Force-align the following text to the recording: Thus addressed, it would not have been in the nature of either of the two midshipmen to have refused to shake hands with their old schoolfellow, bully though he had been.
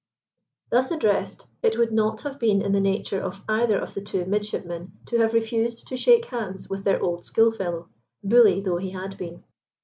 Thus 0.71 0.89
addressed, 0.89 1.45
it 1.61 1.77
would 1.77 1.91
not 1.91 2.21
have 2.21 2.39
been 2.39 2.63
in 2.63 2.71
the 2.71 2.79
nature 2.81 3.21
of 3.21 3.43
either 3.47 3.77
of 3.77 3.93
the 3.93 4.01
two 4.01 4.25
midshipmen 4.25 4.93
to 5.05 5.19
have 5.19 5.33
refused 5.35 5.85
to 5.89 5.95
shake 5.95 6.25
hands 6.25 6.67
with 6.67 6.83
their 6.83 6.99
old 6.99 7.23
schoolfellow, 7.23 7.87
bully 8.23 8.61
though 8.61 8.77
he 8.77 8.89
had 8.89 9.15
been. 9.19 9.43